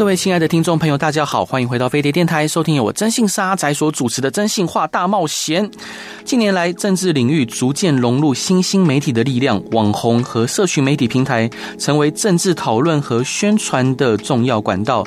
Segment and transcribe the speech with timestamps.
[0.00, 5.70] 各位亲爱的听众朋友，大家好，欢迎回到飞碟电台，收听由我真性沙仔所主持的《真性化大冒险》。
[6.30, 15.04] 近年来，政治领域逐渐融入新兴媒体的力量，网红和社群媒体平台成为政治讨论和宣传的重要管道。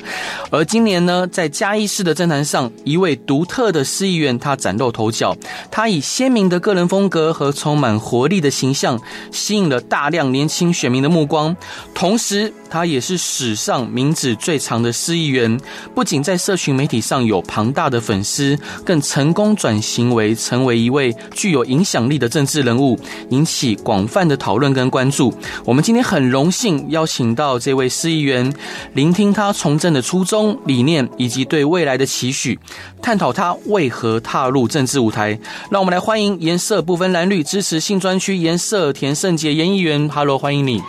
[0.52, 5.34] 而今年呢，在嘉义市的政坛上，一位独特的市议员他崭露头角。
[5.72, 8.99] 他以鲜明的个人风格和充满活力的形象，
[9.32, 11.55] 吸引了大量年轻选民的目光。
[11.94, 15.58] 同时，他也是史上名字最长的市议员，
[15.96, 21.12] 不仅在社群媒体上有庞大的粉丝，更成功转型为成为一位。
[21.34, 25.34] 具有影响力的政治人物，引起广泛的讨论跟关注。
[25.65, 28.54] 我们今天很荣幸邀请到这位市议员，
[28.93, 32.57] 聆听他从政的初衷、理念以及对未来的期许，
[33.02, 35.37] 探讨他为何踏入政治舞台。
[35.70, 40.09] 让我们来欢迎颜色不分蓝绿支持性专区颜色田胜杰颜议员。
[40.09, 40.82] Hello，欢迎你。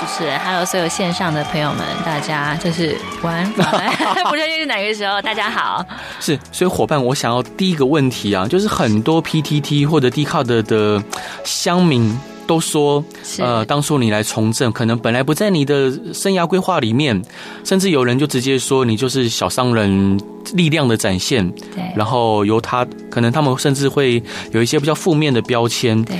[0.00, 3.52] 主持人，Hello，所有线上的朋友们，大家就是晚安，
[4.30, 5.84] 不确定是哪个时候，大家好。
[6.18, 8.70] 是，所以伙伴，我想要第一个问题啊，就是。
[8.70, 11.02] 很多 PTT 或者 Dcard 的
[11.44, 13.04] 乡民都说，
[13.38, 17.20] 呃，当初你来从政，可能本来不在你的生涯规划里面，
[17.62, 20.18] 甚至有人就直接说你就是小商人
[20.54, 21.46] 力量的展现。
[21.74, 26.02] 对，然后由他，可能他们甚至会有一些比较负面的标签。
[26.04, 26.16] 对。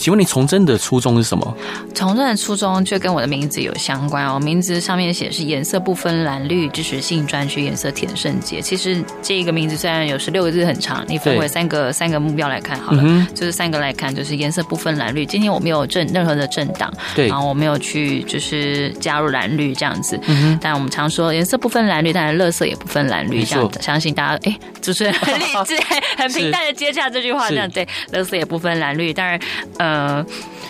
[0.00, 1.56] 请问你从政的初衷是什么？
[1.94, 4.40] 从政的初衷就跟我的名字有相关哦。
[4.40, 8.62] 名字上面写是颜色不分蓝绿，支持性专区颜色田圣杰。
[8.62, 15.26] 其实这个名字虽然有十六个字很长，你分为三个三个目标来看好了，嗯、就是三个来看，就是颜色不分蓝绿。
[15.26, 20.18] 今天我没有政任何的政党，对，然后我没有去就是加入蓝绿这样子。
[20.28, 23.78] 嗯、但我们常说颜色不分蓝绿，当然乐色也不分蓝绿这样子。
[23.82, 25.76] 相信大家哎，就是很理智、
[26.16, 29.38] 很平淡的接下这句话这样对，乐色也不分蓝绿，当然
[29.76, 29.89] 呃。
[29.90, 30.24] 呃，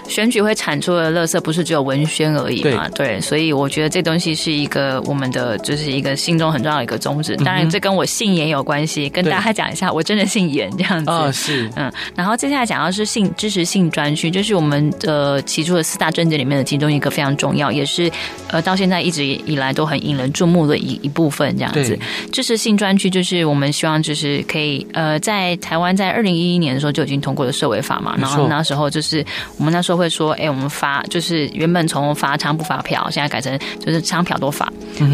[0.09, 2.89] 选举会产出的乐色不是只有文宣而已嘛？
[2.95, 7.37] 对，对，所以我觉得这东西是一个我们的，就是一个心中很重要的一个宗旨。
[7.37, 11.11] 当然，这跟我姓颜有关系，跟大家讲一下，我真的姓颜这样子。
[11.11, 11.93] 啊，是，嗯。
[12.15, 18.11] 然后接下来讲到是性支持性专区，就是我们的提出的四大政见里面的其中一个非常重要，也是
[18.49, 21.99] 呃到现在一直以来都很引人注目的一一部分这样子。
[22.33, 29.10] 支持性专区就是我们希望就是可以呃在台湾在二零一一年的时候就已经通过了社维法嘛，然后那时候就是。
[29.11, 29.25] 是
[29.59, 34.65] 我们那时候会说，哎，我们发就是原本从发仓不发票，现在改成就是仓票都发。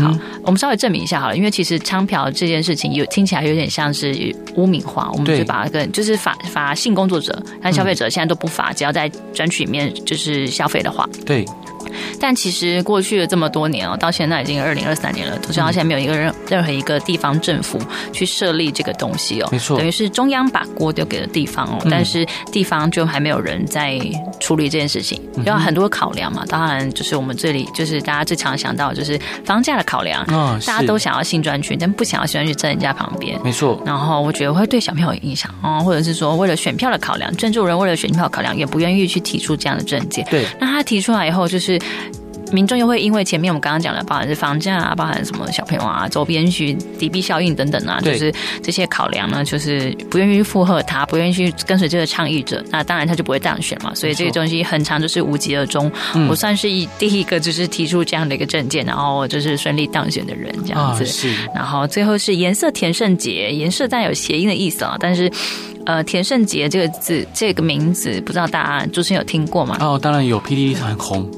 [0.02, 11.44] 好，我们稍微证明一下好了，因为其实仓票这件事情有听起来有点像是污名化，我们就把它跟就是罚罚性工作者，但消费者现在都不罚，只要在专区里面就是消费的话，对。
[12.20, 17.78] 但其实过去了这么多年哦，到现在已经二零二三年了，到现在没有一个任任何一个地方政府
[18.12, 23.98] 去设立这个东西哦，没错，等于是中央把锅丢给了地方哦，但是地方就还没有人在
[24.40, 26.44] 处理这件事情，有很多考量嘛。
[26.48, 33.80] 当然，就是我们这里就是大家最常想到就是房价的考量，嗯大家都想要新专区，但不想要新专区在人家旁边，没错。
[33.84, 40.26] 然后我觉得会对小朋友有影响哦，或者是说为了选票的考量，政治人为了选票考量，也不愿意去提出这样的政见。
[40.30, 41.75] 对，那他提出来以后就是。
[42.52, 48.32] 民众又会因为前面我们刚刚讲的，包含是房价啊，包含什么小朋友啊，周边需敌避效应等等啊，就是
[48.62, 53.92] 这些考量呢，就是不愿意附和他，不愿意去跟随这个倡议者，那当然他就不会当选嘛。
[53.96, 55.90] 所以这个东西很长就是无疾而终。
[56.28, 61.04] 我算是一第一个就是提出这样的一个证件，然后就是顺利当选的人这样子。
[61.04, 61.34] 是。
[61.52, 65.28] 然后最后是颜色田胜杰，颜色带有谐音的意思啊，但是。
[65.86, 69.76] 呃，田胜杰这个字，这个名字，不知道大家主持人有听过吗？
[69.80, 71.30] 哦，当然有，PDD 很红。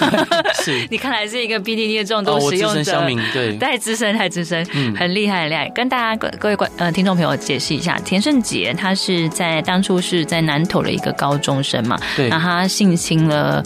[0.62, 5.68] 是，你看来是一个 PDD 的重度使用者，对，太资深，太资深，嗯，很厉害，很厉害。
[5.70, 13.62] 跟大家各各位观呃听众朋友解释一下，田胜杰他是在当初是在南投的一个高中生嘛，对，那他性侵了。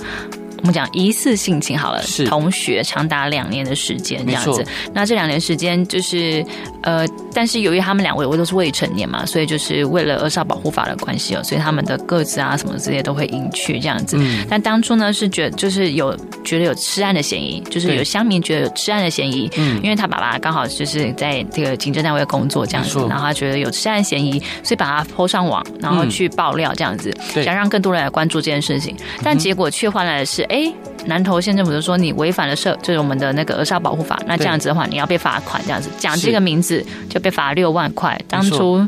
[0.58, 4.64] 我们讲一次性侵好了，是同学长达两年的时间这样子。
[4.92, 6.44] 那这两年时间就是
[6.82, 14.16] 呃，但是由于他们两位我都是未成年嘛，所以就是为了儿少保护法的关系哦，所以他们的个子啊什么之类都会隐去这样子。
[14.18, 14.44] 嗯。
[14.50, 28.96] 但当初呢是觉得就是有觉得有吃案的嫌疑，就是有乡民觉得有吃案的嫌疑，嗯，因为他爸爸刚好就是在这个警政单位工作这样子，然后他觉得有吃案嫌疑，所以把他 PO 上网，然后去爆料这样子，嗯、想让更多人来关注这件事情。
[29.22, 30.47] 但结果却换来的是。
[30.48, 30.72] 哎，
[31.06, 38.18] 南投县政府就说你违反了社，就是我们的那个儿少保护法，那这样子的话，你要被罚款，这样子讲这个名字就被罚六万块。
[38.28, 38.86] 当初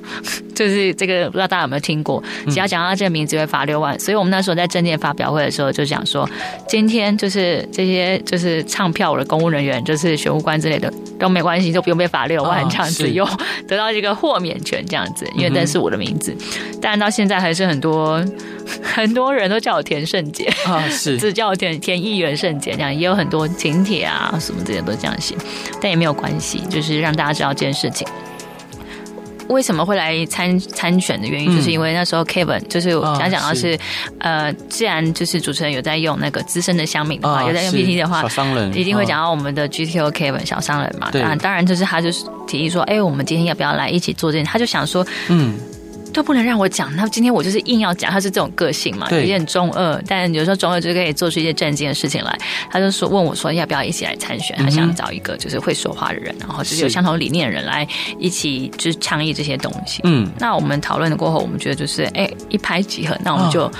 [0.60, 2.22] 就是这个不知道大家有没有听过？
[2.48, 6.28] 只要讲到这个名字会罚六万，所以我们那时候在证件发表会的时候就讲说，
[6.68, 13.26] 今天就是这些就是唱票的公务人员，就是选务官之类的都没关系，就不用被罚六万这样子，又
[13.66, 16.36] 得到一个豁免权这样子，因为那是我的名字。
[16.78, 18.22] 但到现在还是很多
[18.84, 25.34] 很多人都叫我田圣杰啊，是只叫我田田议员圣杰这样，也有很多请帖啊什么这些都这样写，
[25.80, 28.06] 但也没有关系，就是让大家知道这件事情。
[29.50, 33.78] 为什么会来参参选的原因，就是因为那时候 Kevin 就是我想讲到是，
[34.18, 41.10] 呃，既然就是主持人有在用那个资深的乡民的话，有在用 PTT 的话，小商人一定会讲到我们的 GTO Kevin 小商人嘛。
[41.12, 44.44] 当然，当然就是他就是提议说，哎，我们今天要不要来一起做这件？
[44.44, 45.54] 他就想说，嗯。
[46.12, 52.38] 都不能让我讲，那今天我就是硬要讲，他是这种个性嘛，有点中二，但有时候中二就可以做出一些震惊的事情来。
[52.70, 57.86] 他就说问我说要不要一起来参选，他想找一个就是会说话的人，然后就是有相同理念的人来
[58.18, 60.00] 一起就是倡议这些东西。
[60.04, 63.62] 嗯，那我们讨论了过后，我们觉得就是哎一拍即合，那我们就。
[63.62, 63.72] 哦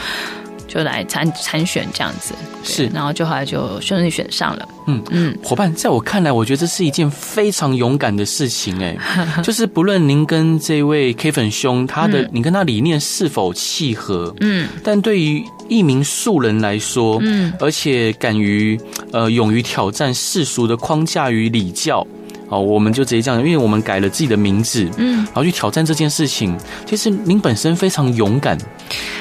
[0.71, 2.33] 就来参参选这样子，
[2.63, 4.69] 是，然后就后来就顺利选上了。
[4.87, 8.97] 嗯嗯，伙伴，在我看来，我觉得这是一件非常勇敢的事情哎，
[9.43, 18.81] 就是不论您跟这位 K 粉兄他的，你跟他理念是否契合，嗯，但对于一名素人来说，嗯，而且敢于
[19.13, 22.07] 呃勇于挑战世俗的框架与礼教。
[22.49, 26.59] 哦，我们就直接这样，因为我们改了自己的名字，嗯，然后去挑战这件事情。
[26.85, 28.59] 其实您本身非常勇敢，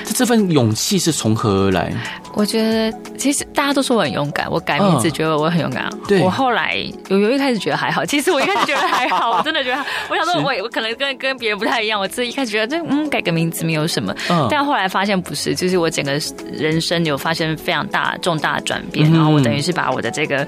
[0.05, 1.91] 这这份勇气是从何而来？
[2.33, 5.89] 我觉得其实大家都说我很勇敢，我改名字觉得我很勇敢。
[6.07, 6.75] 对，我后来
[7.09, 14.13] 有有一开始觉得还好，其实我一开始觉得还好， 我真的觉得，我想说我我可能跟跟别人不太一样，我自己一开始觉得这嗯改个名字没有什么，
[14.49, 16.19] 但后来发现不是，就是我整个
[16.53, 20.47] 人生有发生非常大重大转变，然后我等于是把我的这个。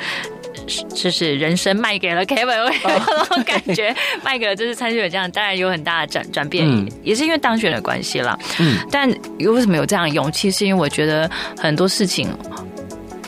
[0.94, 8.38] 就是人生卖给了 Kevin，我有那种感觉，卖给了就是参选这样，当然有很大的转转变，嗯、也是因为当选的关系啦。
[8.60, 9.10] 嗯，但
[9.40, 10.52] 为什么有这样的勇气？
[10.52, 12.28] 是因为我觉得很多事情。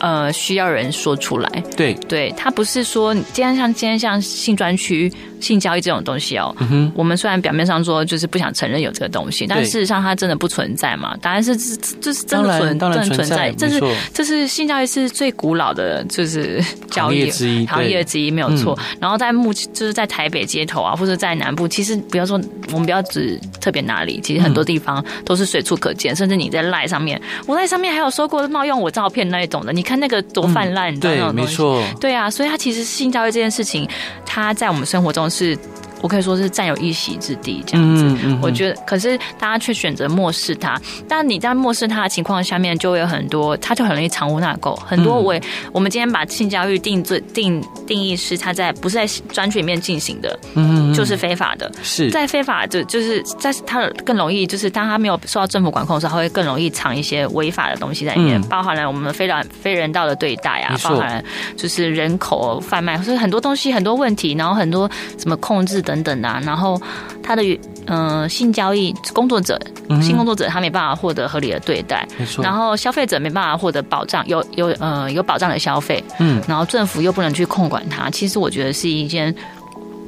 [0.00, 1.48] 呃，需要人说出来。
[1.74, 5.10] 对，对他不是说今天像今天像性专区、
[5.40, 6.54] 性交易这种东西哦。
[6.70, 6.92] 嗯。
[6.94, 11.16] 我们虽然表面上说就是不想承认有这个东西，但事实上它真的不存在嘛？
[11.22, 13.50] 当然是这这是真的存，真的存在。
[13.52, 13.80] 这是
[14.12, 18.78] 这是性交易是最古老的，就是交易之一，行业之一没有错。
[19.00, 22.40] 然后在目前就是在台北街头啊，或者在南部，其实不要说
[22.72, 26.14] 我们不要指特别哪里，其实很多地方都是随处可见。
[26.14, 29.94] 甚至你在赖上面，我在上面还有收过冒用我照片那一种的，你看。
[30.04, 30.94] 那个多泛滥？
[31.00, 33.88] 对，没错，对啊，所以它其实性交易这件事情，
[34.26, 35.58] 它在我们生活中是。
[36.04, 38.04] 我可以说是占有一席之地，这样子。
[38.04, 40.78] 嗯嗯、我觉得，可是大家却选择漠视他。
[41.08, 44.76] 但你在漠视他的情况下面，就会有很多，他就很容易藏污纳垢。
[44.80, 45.34] 很多我，
[45.72, 51.72] 我们今天把性教育定罪定定义是他在不是在专区里面进行的，嗯，就是非法的。
[51.82, 61.24] 是在非法就就是在他更容易，就是当他没有受到政府管控的时候，他会更容易藏一些违法的东西在里面，嗯、包含了我们非常非人道的对待啊，包含了
[61.56, 64.86] 就是人口贩卖，所以很多东西很多问题，然后很多
[65.16, 66.80] 什么控制等等的，然后
[67.22, 67.42] 他的
[67.86, 69.60] 嗯、呃、性交易工作者，
[70.02, 72.42] 性工作者他没办法获得合理的对待，没错。
[72.42, 76.42] 然后消费者没办法获得保障，有有呃有保障的消费，嗯。
[76.48, 79.34] 然后政府又不能去控管它，其实我觉得是一件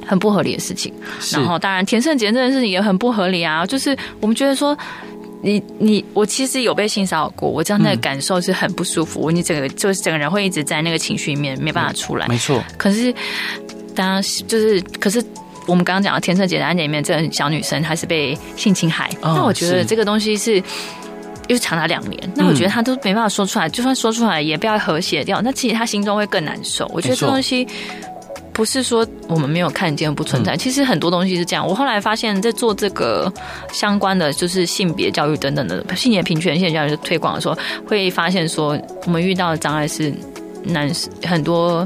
[0.05, 0.93] 很不合理的事情。
[1.31, 4.77] 然后当然田胜杰这件事情也很不合理啊，就是我们觉得说
[5.41, 12.63] 你你我其实有被性骚扰过，我这样的感受是很不舒服，嗯、你整个就是整个人会一直在那个情绪里面没办法出来，没错。
[12.77, 13.13] 可是
[13.93, 15.23] 当然就是可是。
[15.67, 20.55] 我们刚刚讲的田圣杰的案件里面，这个小女生她是被性侵害，哦、那我觉得这个东西是
[21.47, 26.89] 又是长达两年，嗯、那我觉得她都没办法说出来，就算说出来也不要和谐掉，那其实她心中会更难受。
[26.93, 27.67] 我觉得这东西
[28.53, 31.67] 不是说我们没有看见不存在，嗯、其实很多东西是这样。
[31.67, 33.31] 我后来发现，在做这个
[33.71, 40.13] 相关的就是性别教育等等的性别平权、性别教育的推广的时候，会发现说我们遇到的障碍是
[40.63, 40.89] 男
[41.23, 41.85] 很多。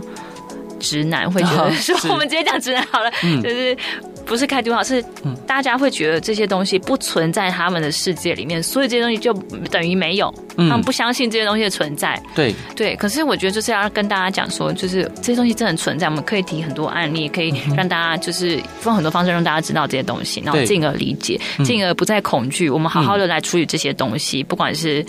[0.82, 3.12] 直男会觉得说，我们直接讲直男好了，
[3.42, 3.78] 就是
[4.26, 5.04] 不是开读好，是
[5.48, 9.34] 大家会觉得这些东西不存在他们的世界里面，所以这些东西就
[9.70, 12.22] 等于没有，他们不相信这些东西的存在。
[12.36, 12.54] 对。
[12.76, 25.06] 对，可是我觉得就是要跟大家讲说，就是这些东西真的存在，我们可以提很多案例，可以让大家就是用很多方式让大家知道这些东西，然后进而理解，进而不再恐惧，我们好好的来处理这些东西，不管是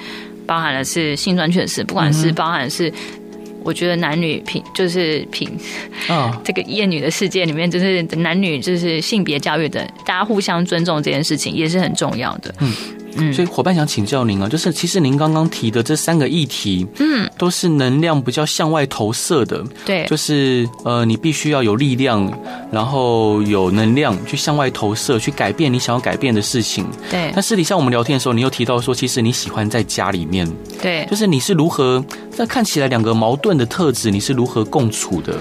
[0.46, 2.92] 包含的是性专区的事，不管是包含的是。
[3.64, 5.48] 我觉得男女平就是平，
[6.08, 12.54] 啊， 这个厌女的世界里面，就是男女就是性别教育的，大家互相尊重这件事情也是很重要的。
[12.60, 12.72] 嗯，
[13.16, 22.32] 嗯，所以伙伴想请教您啊，就是其实您刚刚提的这三个议题，嗯，都是能量比较向外投射的，对，就是呃，你必须要有力量，
[22.70, 27.32] 然后有能量去向外投射，去改变你想要改变的事情，对。
[27.34, 30.50] 那私底下我们聊天的时候，你又提到说，其实你喜欢在家里面，
[30.80, 32.02] 对，就是你是如何
[32.38, 35.34] 那看起来两个矛盾的特质，你是如何共处的？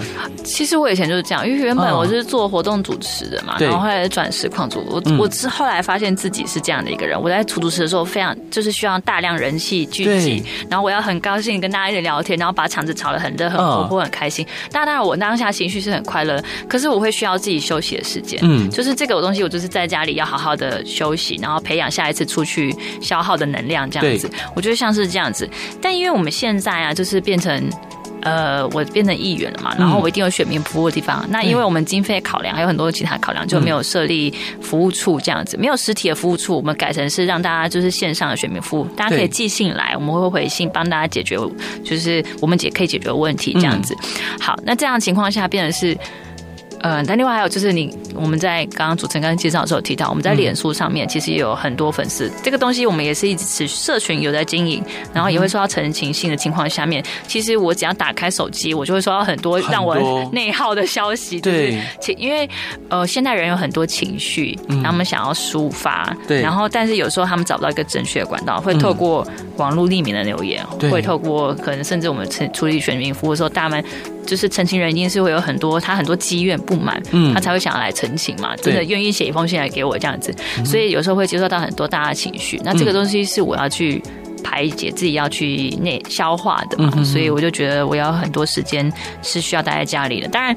[0.44, 2.72] 其实我以前就是这样，因为原本我是做活动。
[2.82, 7.22] 主持的嘛，然后后来转实况主，我我是后来发现自己是这样的一个人。
[7.22, 14.46] 我在主持的时候，非常就是需要大量人气聚集，然后我要很高兴跟大家一起聊天，然后把场子炒得很热、很活泼、很开心。
[14.72, 18.40] 当然，当然我当下情绪是很快乐，可是我会需要自己休息的时间。
[18.44, 24.30] 嗯，就是这个东西，我就是在家里要好好的休息，然后培养下一次出去消耗的能量，这样子。
[24.56, 25.50] 我觉得像是这样子，
[25.82, 27.70] 但因为我们现在啊，就是变成。
[28.22, 31.22] 呃，我变成议员了嘛，然后我一定有选民服务的地方。
[31.24, 41.38] 嗯、那因为我们经费考量，还有很多其他考量，就没有设立服务处这样子，没有实体的服务处，我们改成是让大家就是线上的选民服务，大家可以寄信来，我们会回信帮大家解决，
[41.84, 43.96] 就是我们解可以解决问题这样子。
[44.40, 45.98] 好，那这样的情况下变成是。
[46.82, 54.84] 呃，但另外还有就是你，我们在刚刚主持人刚刚介绍的时候提到，我们在脸书上面其实也有很多粉丝，这个东西我们也是一直持续社群有在经营，
[55.14, 59.96] 然后也会收到澄清信的情况下面，其实我只要打开手机，我就会收到很多让我
[60.34, 61.80] 内耗的消息，对，
[62.18, 62.50] 因为
[62.90, 69.26] 呃，现代人有很多情绪，他们想要抒发，对，然后但是有时候他们找不到一个正确的管道，会透过
[69.58, 73.84] 网络匿名的留言，会透过可能甚至我们处处理选民服务的时候，大门。
[74.26, 80.34] 就是陈情人一定是会有很多他很多积怨不满，嗯，他才会想要来陈情嘛，真的愿意写一封信来给我这样子，
[80.66, 84.02] 所以有时候会接受到很多大家的情绪，那这个东西是我要去
[84.44, 90.56] 排解自己要去内消化的嘛，所以我就觉得我要很多时间是需要待在家里的，当然。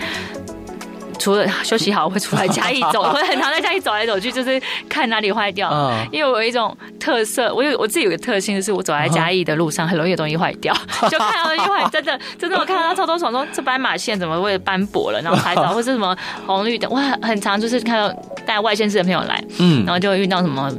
[1.18, 5.71] 除了休息好，我会出来嘉义走， 我会很常在家里走来走去，就是看哪里坏掉。
[6.11, 10.75] 因为我有一种特色，我有我自己有个特性，就是我走在嘉义的路上，很容易有东西坏掉，
[11.11, 16.16] 就看到东西坏，真的真的，我看到他超多，虫，说这斑马线怎么会斑驳了，然后拍照，或是什么
[16.47, 18.14] 红绿灯，我很很常就是看到
[18.47, 20.71] 带外县市的朋友来，嗯，然后就会遇到什么。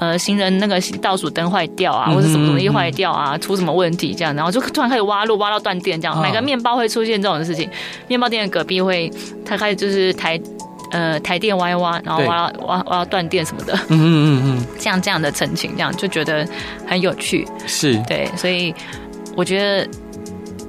[0.00, 6.20] 呃，行人那个倒数灯坏掉啊，或者什么东西坏掉啊，出什么问题这样，然后就突然开始挖路，挖到断电这样。
[6.20, 7.68] 买个面包会出现这种事情，
[8.08, 9.10] 面包店的隔壁会，
[9.44, 10.40] 他开始就是台
[10.90, 13.74] 呃台电挖一挖，然后挖挖挖到断电什么的。
[13.88, 16.46] 嗯嗯嗯嗯，这样这样的陈情，这样就觉得
[16.86, 17.46] 很有趣。
[17.66, 18.74] 是对，所以
[19.36, 19.88] 我觉得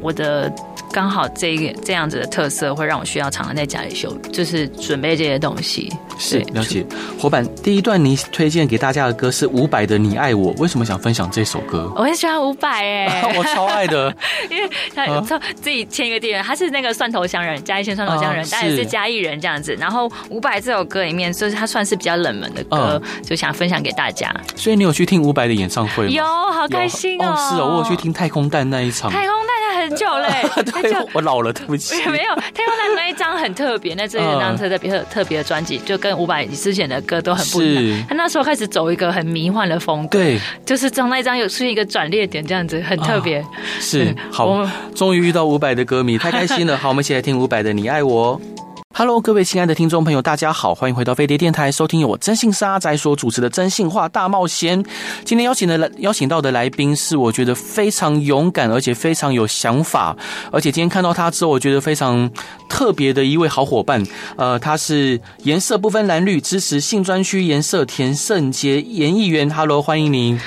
[0.01, 0.51] 我的。
[0.91, 5.91] 刚好这个这样子的特色会让我需要常常在家里修，就是准备这些东西。
[6.19, 6.85] 是了解，
[7.17, 11.91] 伙伴，第一段你推荐给大家的歌是伍佰的《你爱我》，为什么想分享这首歌？
[11.95, 14.13] 我很喜欢伍佰哎， 我超爱的，
[14.51, 19.73] 因为他他自己签一个店员，他是那个蒜头乡人，嘉义县蒜头乡人，但也是嘉义人这样子。
[19.79, 24.31] 然后伍佰这首歌里面，就是他算是比较冷门的歌，就想分享给大家。
[24.55, 26.11] 所以你有去听伍佰的演唱会吗？
[26.11, 27.35] 有，好开心哦！
[27.49, 29.09] 是哦，我有去听太空蛋那一场。
[29.09, 29.51] 太空蛋。
[29.81, 30.27] 很久嘞，
[30.81, 31.95] 对， 我老了，对不起。
[32.09, 38.05] 没有，他用的那一张很特别，那这一张特特别特别的专辑，就跟伍佰之前的歌都很不一样。
[38.09, 43.43] 他那时候开始走一个很迷幻的风格，对，就是从那一张有出现一个转捩点，这样子很特别。
[43.79, 46.75] 是，好，终于遇到伍佰的歌迷，太开心了。
[46.81, 48.39] 好，我们一起来听伍佰的《你爱我》。
[48.93, 54.83] Hello，各位亲爱的听众朋友，大家好，欢迎回到飞碟电台，收听由我真性沙仔所主持的《真性话大冒险》。
[55.23, 60.15] 今天邀请的来邀请到的来宾是我觉得非常勇敢，而且非常有想法，
[60.51, 62.29] 而且今天看到他之后，我觉得非常
[62.67, 64.03] 特别的一位好伙伴。
[64.35, 69.49] 呃，他是颜色不分蓝绿支持性专区颜色田胜杰颜议员。
[69.49, 70.37] Hello，欢迎您。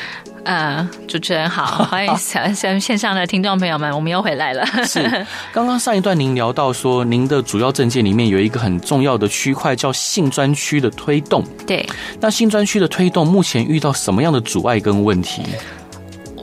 [0.45, 4.65] 呃，主持人好， 欢迎线线上的听众朋友们，我们又回来了。
[4.85, 5.03] 是，
[5.53, 11.43] 刚刚上一段您聊到说，您的主要证件里面有一个很重要的区块叫性专区的推动。
[11.67, 11.87] 对，
[12.21, 15.43] 那性专区的推动目前遇到什么样的阻碍跟问题？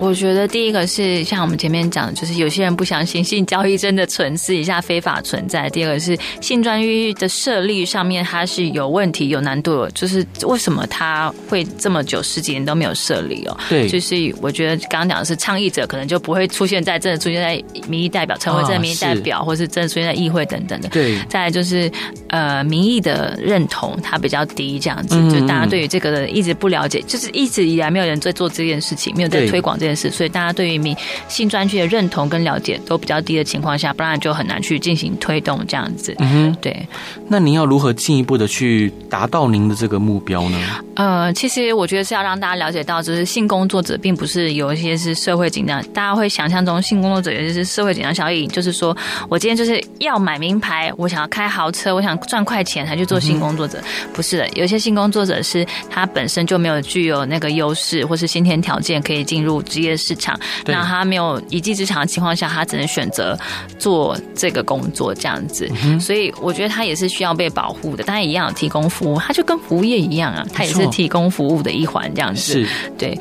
[0.01, 5.69] 我觉得第一个是像我们前面讲的，就是有些人不相信性交易真的存私底下非法存在。
[5.69, 13.55] 第二个是性专育的设立上面它是有问题、有难度的，就是为什么它会这么久十几年都没有设立哦？
[13.69, 20.89] 对，就是我觉得刚刚讲的是倡议者可能就不会出现在真的出现在民意代表成为真的民意代表，或是真的出现在议会等等的。
[20.89, 21.89] 对，再来就是
[22.29, 29.90] 呃民意的认同它比较低，这样子，就大家对于这个的一直不了解，就是一直以来没有人在做这件事情，没有在推广这件。
[29.91, 30.95] 件事，所以大家对于民
[31.27, 36.15] 性专区的认同跟了解都比较低的情况下，不然就很难去进行推动这样子。
[36.19, 36.87] 嗯哼，对。
[37.27, 40.57] 那您要如何进一步的去达到您的这个目标呢？
[40.95, 48.95] 呃，其实我觉得是要让大家了解到，就是性工作者并不是有一些是社会紧张，大家会想象中性工作者也就是社会紧张效应，就是说
[49.29, 63.37] 我今天就是要买名牌，我想要开豪车，我想赚快钱才去做性工作者，嗯、不是的，有些性工作者是他本身就没有具有那个优势或是先天条件可以进入职业市场，那他没有一技之长的情况下，他只能选择
[63.79, 72.67] 做这个工作这样子，嗯、所以我觉得他也是需要被保护的，当然一样提供服务，他就跟服务业一样啊，他也是提供服务的一环这样子，是。
[72.97, 73.17] 对。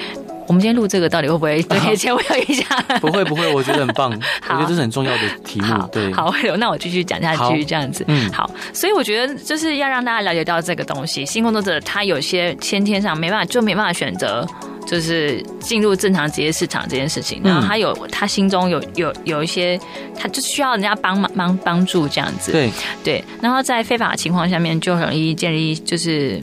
[0.47, 2.67] 我们今天录这个到底会不会对 前我有影响？
[3.01, 4.11] 不会不会，我觉得很棒，
[4.51, 5.89] 我觉得这是很重要的题目。
[5.93, 8.05] 对，好，那我继续讲下去，这样子。
[8.09, 14.45] 嗯，好，所以我觉得就是要让大家了解到这个东西，新工作者他有些先天上没办法，就没办法选择，
[14.87, 17.41] 就是进入正常职业市场这件事情。
[17.45, 19.79] 然后他有他心中有有有一些，
[20.19, 22.53] 他就需要人家帮忙帮帮助这样子。
[22.53, 22.71] 对
[23.03, 26.43] 对，然后在非法的情况下面，就很容易建立就是。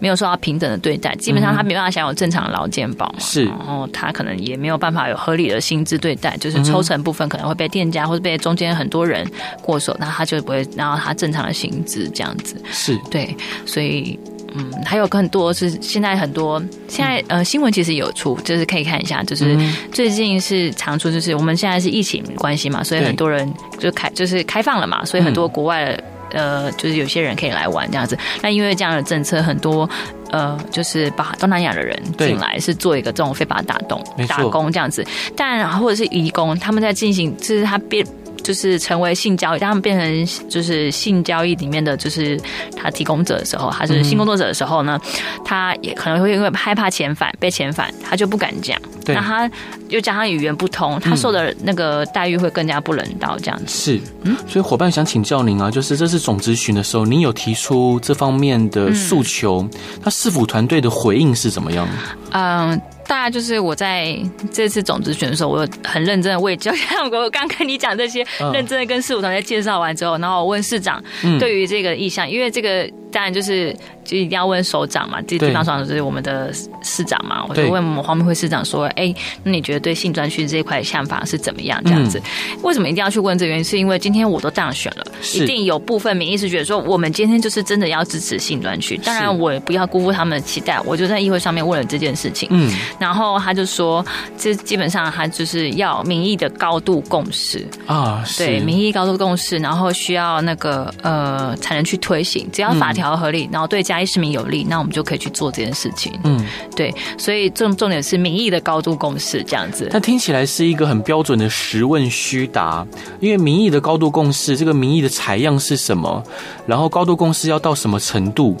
[0.00, 9.28] 没有受到平等的对待，基本上他没办法享有正常的劳健保嘛，是，然后他可能也没有办法有合理的薪资对待，就是抽成部分可能会被店家或者被中间很多人
[9.60, 14.18] 过手，那他就不会拿到他正常的薪资这样子，是对，所以
[14.54, 19.56] 嗯，还有很多是现在很多现在呃新闻其实有出，就是可以看一下，就是
[19.92, 26.04] 最近是常出，就是我们现在是疫情关系嘛，所以很多人就开就是开放了嘛，所以很多国外的。
[26.30, 29.88] 呃，就是有些人可以来玩这样子，那因为这样的政策，很多
[30.30, 35.02] 呃，就是把东南亚的人进来是做一个这种非法打洞打工这样子，
[35.34, 38.06] 但或者是移工，他们在进行，就是他变。
[38.48, 42.40] 就是成为性交易，当他们变成就是性交易里面的就是
[42.74, 44.98] 他提供者的时候，他是性工作者的时候呢，
[45.44, 48.80] 他也可能会因为害怕遣返被遣返，他就不敢讲。
[49.08, 49.50] 那他
[49.90, 53.66] 又加上语言不通，他受的那个待遇会更加不人道，这样子。
[53.68, 59.68] 是，嗯，所以伙伴想请教您啊，就是这次总咨询的时候，您有提出这方面的诉求，
[60.02, 61.86] 那市府团队的回应是怎么样？
[62.30, 62.80] 嗯。
[63.08, 64.16] 大概就是我在
[64.52, 71.02] 这次种子选的时候，我很认真的为就像我刚跟你讲这些，认真的跟市务团在介绍完之后，然后我问市长
[71.40, 73.74] 对于这个意向，因为这个当然就是。
[74.08, 76.50] 就一定要问首长嘛，这地方首长就是我们的
[76.82, 77.44] 市长嘛。
[77.46, 81.78] 我就问我们黄美惠市长说：“哎、欸，那你觉得对性专区这一块想法是怎么样？
[81.84, 83.64] 这样子，嗯、为什么一定要去问这个原因？
[83.64, 88.96] 是因为今天我都当选了，一定有部分民意是觉得说，我们今天就是真的要支持性专区。
[89.04, 92.48] 当然，我也不要辜负他们的期待，我就在议会上面问了这件事情。
[92.50, 94.02] 嗯，然后他就说，
[94.38, 106.12] 这基本上他就是要民意的高度共识啊，对，民意高度共识，然后需要那个呃才能去推行，只要法条合理，然后对嘉义市民有利，那我们就可以去做这件事情。
[106.24, 106.44] 嗯，
[106.76, 109.88] 对，所以重重点是民意的高度共识这样子。
[109.92, 112.86] 那听起来是一个很标准的实问虚答，
[113.20, 116.22] 因为民意的高度共识，这个民意的采样是什么？
[116.66, 118.56] 然后高度共识要到什么程度？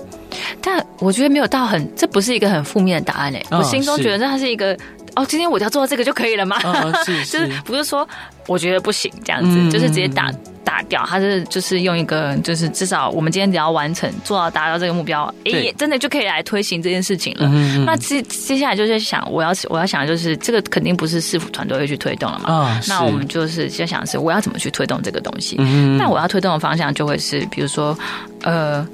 [0.60, 3.44] 但我觉得没有到很，这不是一个很负面的答案嘞。
[3.50, 4.76] 哦、我心中觉得它是一个，
[5.16, 6.56] 哦，今天我就要做到这个就可以了吗？
[6.64, 8.06] 哦、是，是 就是不是说
[8.46, 10.30] 我觉得不行这样子，嗯、就是直接打。
[10.68, 17.46] 打掉，他是就是用一个，就是至少我们今天只要完成做到达到这个目标，哎、欸，真的就可以来推行这件事情了。
[17.46, 22.52] 嗯嗯，那接接下来就是想，我要我要想的就是这个肯定不是市府团队会去推动了嘛。
[22.52, 25.56] 哦、那我们就是就想是我要怎么去推动这个东西。
[25.58, 27.98] 嗯，那我要推动的方向就会是，比如说，
[28.42, 28.86] 呃，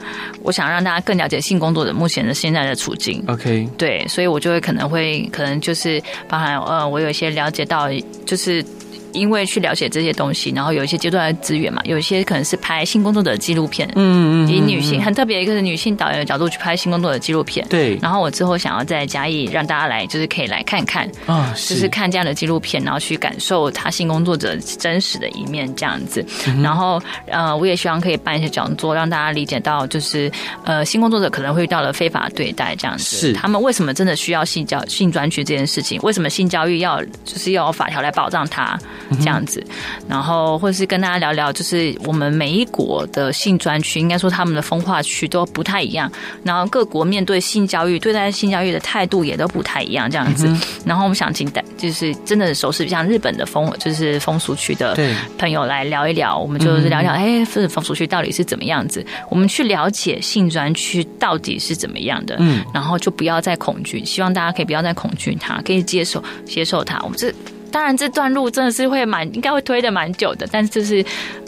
[0.44, 3.20] 我想让大家更了解性工作者目前的现在的处境。
[3.26, 7.88] OK，对，所以我就会可能会可能就是包含呃，我有一些了解到
[8.24, 8.64] 就是。
[9.14, 17.96] 因为去了解这些东西，然后有一些阶段的资源嘛，有一些可能是拍性工作者的纪录片，嗯嗯，以女性很特别一个是女性导演的角度去拍性工作者的纪录片，对。
[18.03, 26.24] 然后我之后想要再加以让大家来，就是可以来看看啊，就是看这样的纪录片，然后去感受他性工作者真实的一面这样子。
[26.62, 30.31] 然后呃，我也希望可以办一些讲座，让大家理解到，就是
[30.64, 36.00] 呃，性工作者可能会遇到了非法对待这样子，是他们为什么真的需要性教性专区这件事情？
[36.03, 38.79] 为什么性教育要就是要有法条来保障他？
[39.19, 39.64] 这样子，
[40.09, 46.11] 然后或者是跟大家聊聊，就是我们每一国的性专区，应该说他们的风化区都不太一样，
[46.43, 50.47] 然后各国面对性教育、对待性教育的态度也都不太一样，这样子。
[50.85, 54.97] 然后我们想请带，就是真的熟悉像日本的风，就是风俗区的
[55.38, 59.05] 朋友来聊一聊，我们就是聊聊，哎，风风俗区到底是怎么样子？
[59.31, 67.01] 我们去了解性专区到底是怎么样的，嗯，然后就不要再恐惧，希望大家可以不要再恐惧它，可以接受接受它。
[67.03, 67.33] 我们这。
[67.74, 70.46] 当然，这段路真的是会蛮，应该会推的蛮久的。
[70.52, 71.04] 但是，就是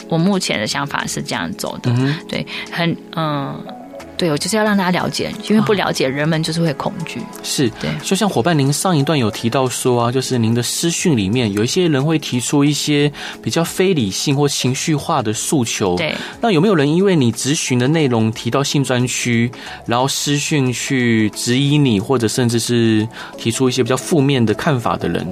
[0.09, 1.89] 我目前的想法是这样走的。
[1.97, 3.57] 嗯、对，很嗯，
[4.17, 7.21] 对，我就是要让大家了解，因为不了解，人们就是会恐惧。
[7.43, 7.89] 是，对。
[8.03, 13.09] 就像伙伴，您上一段有提到说啊，就是您的私讯里面有一些人会提出一些
[13.41, 15.95] 比较非理性或情绪化的诉求。
[15.95, 16.13] 对。
[16.41, 19.49] 那有没有人因为你咨询的内容提到性专区，
[19.85, 25.25] 然后私讯去质疑你，或者甚至是提出一些比较负面的看法的人？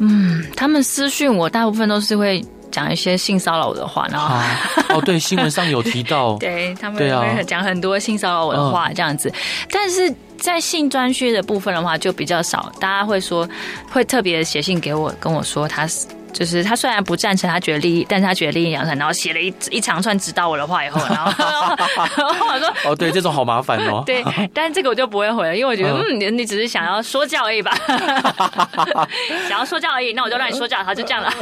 [0.00, 2.44] 嗯，他们私讯我，大部分都是会。
[2.72, 4.44] 讲一些性骚扰我的话，然后、啊、
[4.94, 9.34] 哦，对，新闻上有提到， 对他们会讲很多性骚扰我的话这样子，啊、
[9.72, 13.44] 但是在性专区的部分的话就比较少，大家会说
[13.90, 16.06] 会特别写信给我，跟我说他是。
[16.32, 21.32] 就是他虽然不赞成，他觉得利益，但是他觉得利益良善，然后写了一一长串指导我的话以后，然后，
[22.16, 24.02] 然后我说哦，对，这种好麻烦哦。
[24.06, 27.76] 对，但是这个我就不会回了，因为我觉得嗯，你你只是想要说教而已吧，
[29.48, 31.32] 想要说教而已，那我就让你说教，他就这样了。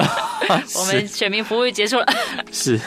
[0.77, 2.07] 我们选民服务结束了，
[2.53, 2.81] 是，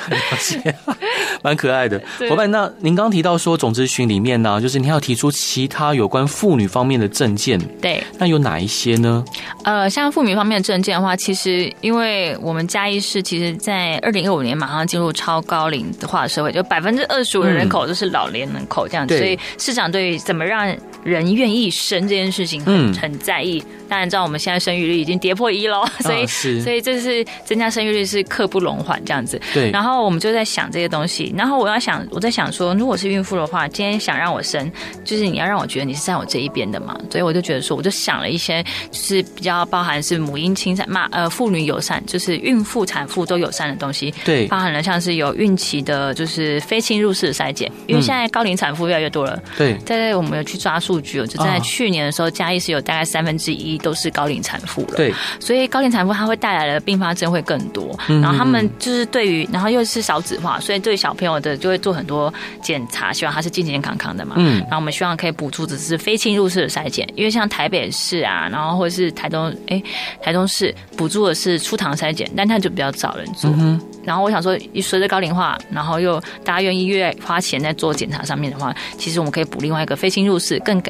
[1.44, 2.50] 蛮可爱的伙伴。
[2.50, 9.24] 那您刚刚提到说总咨询里面呢，就是您要提出其他有关妇女方面的证件，对，那有哪一些呢？
[9.64, 23.64] 呃，像妇女方面的证件的话，其实因为我们嘉义市其实，在二零一五年马上进入超高龄化的社会，就百分之二十五的人口都是老年人口这样子，嗯、所以市长对于怎么让人愿意生这件事情很、嗯、很在意。
[23.90, 26.28] 当然，知道我们现在生育率已经跌破一喽，所以、啊、
[26.64, 29.40] 所以这是增加生育率是刻不容缓这样子。
[29.54, 29.70] 对。
[29.70, 34.72] 然后我们就在想这些东西，然后我要想我在想说，如果是孕妇的话，今天想让我生，
[35.04, 36.98] 就是你要让我觉得你是在我这一边的嘛。
[37.10, 44.14] 所以我就觉得说，我就想了一些，就是比较包含是母婴亲善嘛，呃，妇女友善，就是孕妇、产妇都友善的东西。
[44.24, 44.48] 对。
[44.48, 49.38] 包含了像是有孕期的，就是非侵入式的筛检，因为现在高龄产妇越来越多了。
[49.58, 49.78] 对。
[49.80, 69.82] 在我们有去抓数据，就在去年的时候，嘉义是有大概三分之一都是高龄产妇了，对，所以高龄产妇她会带来的并发症会更多，然后他们就是对于，然后又是少子化，所以对小朋友的就会做很多检查，希望他是健健康康的嘛，嗯，然后我们希望可以补助只是非侵入式的筛检，因为像台北市啊，然后或者是台东，哎，
[70.22, 80.82] 台东市补助的是出堂筛检，但他就比较少人做，嗯，然后我想说，随着高龄化，然后又大家愿意越花钱在做检查上面的话，其实我们可以补另外一个非侵入式更。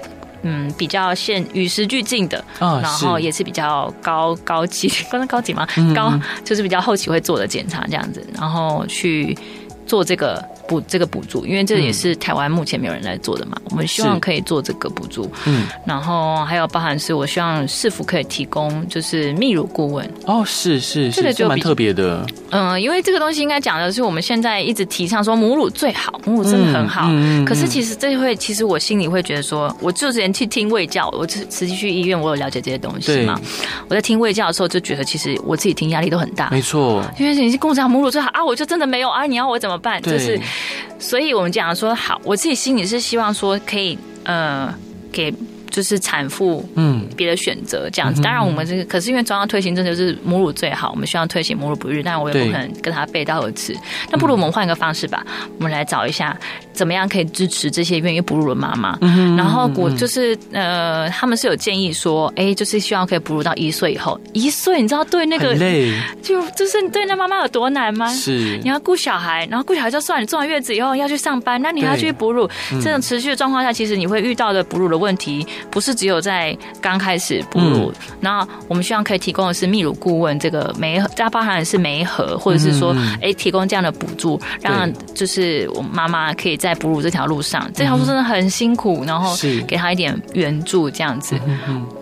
[0.44, 5.68] 嗯，比较现与时俱进的，哦，然后也是比较高高级，不能高级吗？
[5.78, 9.38] 嗯嗯高就是比较后期会做的检查这样子，然后去
[9.86, 10.44] 做这个。
[10.72, 15.30] 补这个补助，因为这也是台湾目前没有人来做的嘛，我们希望可以做这个补助。
[15.46, 20.10] 嗯，然后还有包含是我希望市府可以提供就是泌乳顾问。
[20.26, 22.26] 哦，是是，这个就蛮特别的。
[22.52, 27.08] 嗯，因为这个东西应该讲的是我们现在一直提倡说母乳最好，母乳真的很好。
[27.10, 33.38] 嗯，可是其实这会，其实我心里会觉得说，我就之前去听卫教，我实际去医院，我有了解这些东西嘛。
[33.90, 36.50] 我在听卫教的时候就觉得，其实我自己听压力都很大。
[36.50, 40.02] 没错，因为你跟我讲母乳最好啊，我就真的没有啊，你要我怎么办？
[40.02, 40.40] 就是。
[41.00, 44.74] 所以我们讲说好，我自己心里是希望说可以呃
[45.12, 45.34] 给。
[45.72, 48.22] 就是产妇，嗯，别的选择这样子。
[48.22, 50.92] 当然，我们这个可是因为中央推行，真的是母乳最好。
[50.92, 53.74] 我们希望推行母乳不育，但我也不可能跟他背道而驰。
[54.10, 55.26] 那不如我们换一个方式吧，
[55.58, 56.38] 我们来找一下
[56.74, 58.98] 怎么样可以支持这些愿意哺乳的妈妈。
[59.38, 64.20] 然后我就是呃，他们是有建议说，哎，就是希望可以哺乳到一岁以后。
[64.34, 68.08] 一岁，你知道对那个累， 就就是对那妈妈有多难吗？
[68.14, 72.50] 是，你要顾小孩，然后顾小孩就算，你坐完月子以后要去上班，那你还要去哺乳，
[72.82, 75.46] 这种持续的状况下，其实你会遇到的哺乳的问题。
[75.70, 89.36] 不是只有在刚开始哺乳，然后我们希望可以提供的是泌乳顾问，这个媒合，这包含的是媒合，或者是说，哎，提供这样的补助，让就是我妈妈可以在哺乳这条路上，这条路真的很辛苦，然后
[89.68, 91.36] 给他一点援助，这样子，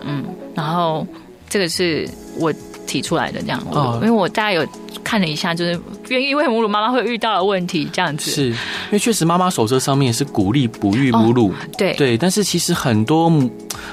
[0.04, 0.22] 嗯，
[0.54, 1.06] 然后
[1.48, 2.06] 这个是
[2.38, 2.52] 我
[2.86, 3.58] 提出来的这样，
[3.94, 4.66] 因为我大概有
[5.02, 8.54] 看了一下，就是愿意喂母乳妈妈会遇到的问题，这样子，是因
[8.92, 11.94] 为确实妈妈手册上面是鼓励哺育母乳，对。
[11.94, 13.30] 对，但是其实很多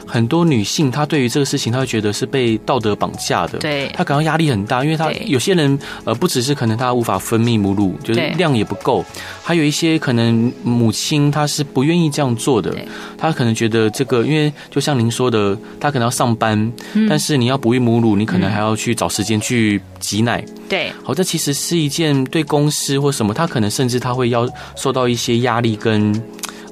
[0.05, 9.03] 很多女性她对于这个事情，她会觉得是被道德绑架的，对，她感到压力很大，因为她有些人呃不只是可能她无法分泌母乳，就是量也不够，
[9.43, 12.73] 还有一些可能母亲她是不愿意这样做的，
[13.17, 16.71] 她可能觉得这个，因为就像您说的，她可能要上班，
[17.09, 18.77] 但是你要哺育母乳，你可能还要。
[18.77, 26.13] 去找时间去挤奶，对，好，这其实是一件对公司或什么，他可能甚至他会要受到一些压力跟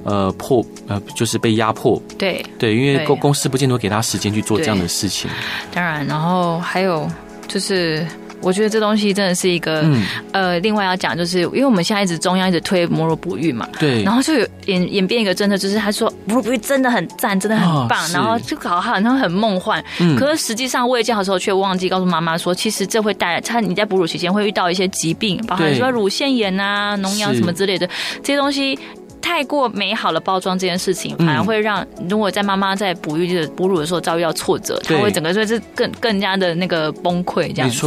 [0.04, 5.30] 呃破呃，就是被压迫，对对，因为公公司不见得给他时间去做这样的事情。
[5.72, 7.10] 当然，然后还有
[7.48, 8.06] 就是。
[8.40, 27.88] 我觉得这东西真的是一个，嗯、呃，另外要讲就是，因为我们现在一直中央一直推母乳哺育嘛，对，然后就有演演变一个政策，就是他说母乳哺育真的很赞，真的很棒，哦、然后就搞好像很梦幻，嗯、可是实际上喂教的时候却忘记告诉妈妈说，其实这会带来他你在哺乳期间会遇到一些疾病，包含说乳腺炎啊、脓疡什么之类的
[28.22, 28.78] 这些东西。
[29.26, 37.80] 太过美好的包装这件事情，反而会让如果在妈妈在哺育的哺乳的时候遭遇到挫折，她会整个就是更更加的那个崩溃这样子。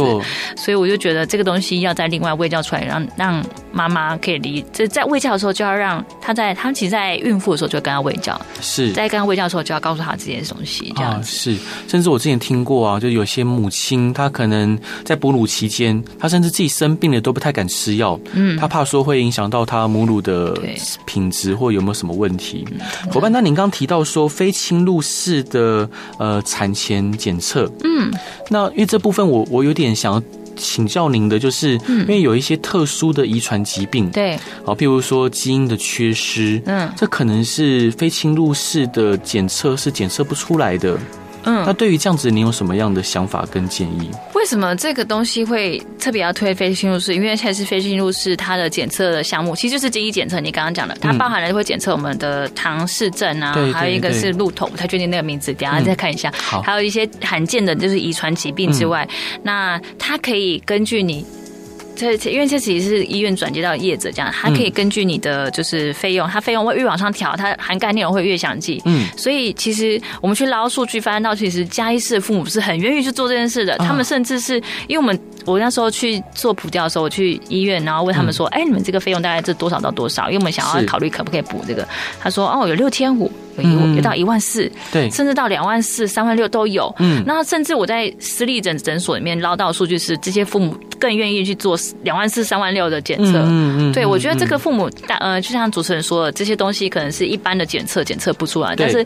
[0.54, 4.62] 所以我就觉得这个东西要在另外喂教出来，让让妈妈可以理。
[4.70, 8.92] 就在喂教的时候，就要让她在她其实，在孕妇的时候就要跟她喂教，是。
[8.92, 11.30] 在跟她喂教的时候就要告诉她这些东西，这样子。
[11.30, 11.56] 是，
[11.88, 20.54] 甚至我之前听过啊，就有些母亲她可能在哺乳期间，她甚至自己生病了都不太敢吃药，嗯，她怕说会影响到她母乳的
[21.06, 22.66] 品质或有没有什么问题。
[23.10, 25.88] 伙伴，那您刚提到说非侵入式的
[26.18, 28.12] 呃产前检测，嗯，
[28.48, 30.22] 那因为这部分我我有点想要
[30.56, 40.98] 请教您的，就是因为有一些特殊的遗传疾病，对，好，譬如说基因的缺失，嗯，这可能是非侵入式的检测是检测不出来的。
[41.44, 44.10] 嗯，那对于这样子，你有什么样的想法跟建议？
[44.34, 47.14] 为什么这个东西会特别要推非侵入式？
[47.14, 50.40] 因为现在是非侵入式，它的检测的项目其实就是基因检测。
[50.40, 56.32] 你刚刚讲的，它包含了会检测我们的唐氏症啊，还有一个是鹿头，不太确定那个名字，等下再看一下。
[56.36, 59.08] 好，还有一些罕见的就是遗传疾病之外，
[59.42, 61.24] 那它可以根据你。
[62.00, 68.80] 这因为这其实是医院转接到业者这样，他可以根据你的就是费用，它费用会越往上调，它涵盖内容会越详细。
[68.84, 73.76] 嗯，所以其实我们去捞数据，发现到其实嘉义市的父母是很愿意去做这件事的。
[73.78, 81.86] 他们甚至是因为我们我那时候去做普调的时候，我去医院，然后问他们说：“哎，你们这个费用大概是多少到多少？”因为我们想要考虑可不可以补这个。
[82.20, 83.30] 他说：“哦，有六千五。”
[83.62, 86.94] 有有到一万四，对，甚至到两万四、三万六都有。
[86.98, 93.38] 嗯，那甚至我在私立诊诊所里面捞到数据是，这些父母更愿意去做两万四、三万六的检测。
[93.44, 99.04] 嗯嗯，对，我觉得这个父母，呃，就像主持人说的，这些东西可能是一般的检测检测不出来，但是。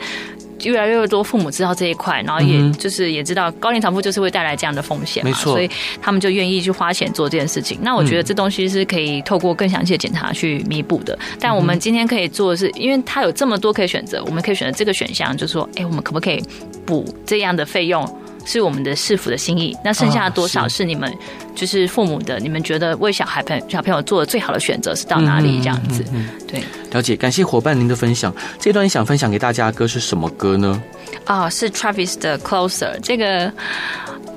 [0.62, 7.78] 越来越多父母知道这一块，然后也就是也知道高龄产妇就是会带来这样的风险嘛，没错，所以他们就愿意去花钱做这件事情。
[7.82, 11.18] 那我觉得这东西是可以透过更详细的检查去弥补的。
[11.38, 16.42] 但我们今天可以做的是，因为它有这么多可以选择，我们可以选择这个选项，就是说，哎，我们可不可以
[16.86, 18.04] 补这样的费用？
[18.44, 21.12] 是我们的市府的心意，那剩下的多少是你们
[21.54, 22.38] 就是父母的？
[22.38, 25.58] 你们觉得为小孩朋小朋友做的最好的选择是到哪里？
[25.60, 26.04] 这样子，
[26.46, 27.16] 对，了解。
[27.16, 28.34] 感谢伙伴您的分享。
[28.60, 30.82] 这段你想分享给大家的歌是什么歌呢？
[31.26, 32.98] 哦，是 Travis 的 Closer。
[33.02, 33.50] 这个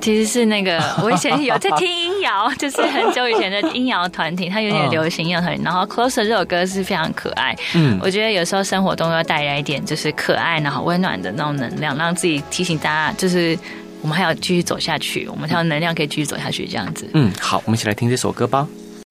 [0.00, 5.62] 其实是那个 我以前有在听音谣，就是很久以前的音谣团体，它有点流行音乐团体。
[5.62, 7.54] 然后 Closer 这首歌是非常可爱。
[7.74, 13.58] 嗯，我觉得有时候生活中要带来一点就是可爱，然后温暖的那种能量，让自己提醒大家就是。
[14.02, 17.08] 我们还要继续走下去，我们才有能量可以继续走下去，这样子。
[17.14, 18.66] 嗯，好，我们一起来听这首歌吧。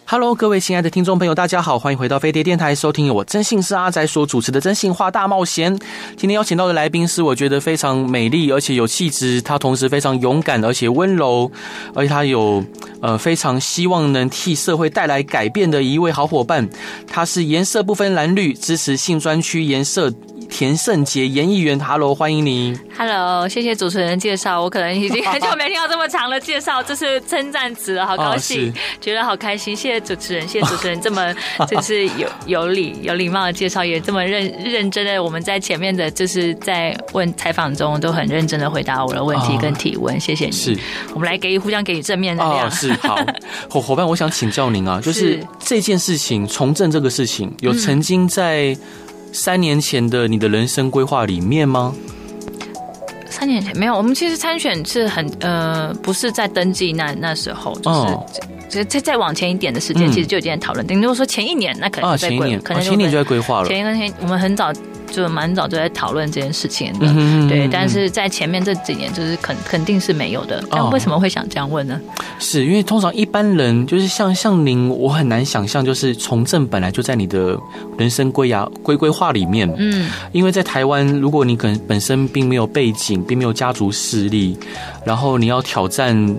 [0.10, 5.78] Hello，各位亲爱的听众朋友，大家好，欢迎回到飞碟电台，收听由我真性是阿宅所主持的《真性话大冒险》。
[6.16, 11.52] 今天邀请到的来宾是我觉得非常美丽而且有气质，她同时非常勇敢而且温柔，
[11.94, 12.64] 而且她有
[13.02, 16.70] 呃非常希望能替社会带来改变的一位好伙伴。
[17.06, 20.10] 她是颜色不分蓝绿支持性专区颜色。
[20.50, 22.74] 田胜杰严议员，Hello，欢迎你。
[22.98, 29.76] Hello，谢谢主持人介绍，我可能已经 很久没听到这么长的介绍，这是称赞词了，好高兴，哦、觉得好开心。
[29.76, 31.34] 谢谢主持人，谢谢主持人这么
[31.68, 40.52] 就是有有礼有礼貌的介绍，也这么认认真的，我们在前面的就是在问采访中都很认真的回答我的问题跟提问，哦、谢谢你。
[40.52, 40.78] 是，
[41.14, 42.68] 我们来给予互相给予正面能量。
[42.68, 43.18] 哦、是好，
[43.70, 48.78] 伙伙伴，我想请教您啊，就是这件事情从政这个事情，有曾经在。
[49.34, 51.94] 三年前的你的人生规划里面吗？
[53.30, 58.18] 三年前没有，我们其实参选是很呃，不是在登记那那时候，就是
[58.68, 60.86] 再再往前一点的时间，其实就已经在讨论。
[60.86, 63.68] 等于如果说前一年，那可能在规，可能前一年就在规划了。
[63.68, 64.72] 前一年我们很早。
[65.10, 70.62] 就蛮早就在讨论这件事情的，嗯、对，但是在前面这几年，就是肯肯定是没有的。
[70.70, 71.98] 但为什么会想这样问呢？
[72.18, 77.58] 哦、是因为通常一般人就是像像您，我很难想象，就是从政本来就在你的
[77.98, 79.74] 人生规呀规规划里面。
[79.78, 84.60] 嗯，因为在台湾，如果你可能本身并没有背景，并没有家族势力，
[85.06, 86.36] 然后你要挑战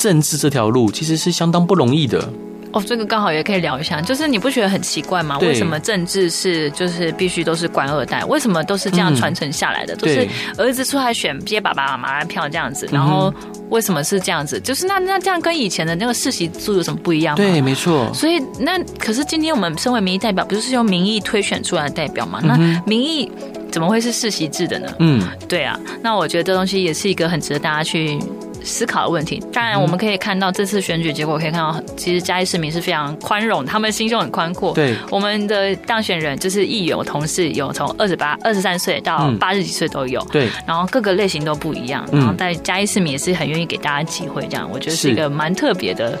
[0.00, 2.26] 政治这条路，其实是相当不容易的。
[2.72, 5.36] 哦，这个刚好也可以聊一下，就是你不觉得很奇怪吗？
[5.40, 8.24] 为什么政治是就是必须都是官二代？
[8.24, 9.94] 为什么都是这样传承下来的？
[9.96, 13.34] 都是儿子出来选接爸爸妈妈的票这样子，然后
[13.70, 14.58] 为什么是这样子？
[14.60, 17.36] 就是那那这样跟以前的那个世袭制有什么不一样吗？
[17.36, 18.08] 对，没错。
[18.14, 22.40] 所以那可是今天我们身为民意代表，不是用民意推选出来的代表吗？
[22.42, 23.30] 那民意
[23.72, 24.94] 怎么会是世袭制的呢？
[25.00, 25.76] 嗯，对啊。
[26.00, 28.16] 那我觉得这东西也是一个很值得大家去。
[28.62, 34.72] 思考的问题，当然我们可以看到这次选举结果，可以看到其实嘉义市民是非常宽容，他们心胸很宽阔。
[34.74, 40.20] 对，我们的当选人就是议员同事有从二十八、二十三岁到八十几岁都有。
[40.32, 42.06] 对，然后各个类型都不一样。
[42.12, 46.18] 然后在嘉义市民也是很愿意给大家机会，这样我觉得是一个蛮特别的